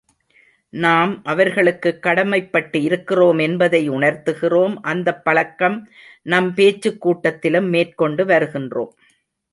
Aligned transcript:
நாம் 0.73 1.23
அவர்களுக்குக் 1.23 1.99
கடமைப்பட்டு 2.03 2.75
இருக்கிறோம் 2.81 3.37
என்பதை 3.37 3.89
உணர்த்துகிறோம், 3.89 4.75
அந்தப் 4.81 5.23
பழக்கம் 5.23 5.77
நம் 6.21 6.53
பேச்சுக் 6.53 7.07
கூட்டத்திலும் 7.07 7.69
மேற்கொண்டு 7.69 8.25
வருகிறோம். 8.25 8.93